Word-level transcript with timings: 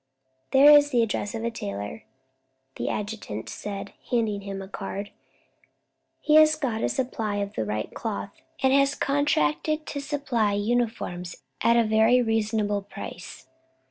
"There 0.49 0.71
is 0.75 0.89
the 0.89 1.03
address 1.03 1.35
of 1.35 1.43
a 1.43 1.51
tailor," 1.51 2.05
the 2.75 2.89
adjutant 2.89 3.49
said, 3.49 3.93
handing 4.09 4.41
him 4.41 4.59
a 4.59 4.67
card; 4.67 5.11
"he 6.19 6.37
has 6.37 6.55
got 6.55 6.81
a 6.81 6.89
supply 6.89 7.35
of 7.35 7.53
the 7.53 7.65
right 7.65 7.93
cloth, 7.93 8.31
and 8.63 8.73
has 8.73 8.95
contracted 8.95 9.85
to 9.85 9.99
supply 10.01 10.53
uniforms 10.53 11.43
at 11.61 11.77
a 11.77 11.83
very 11.83 12.19
reasonable 12.19 12.81
price. 12.81 13.45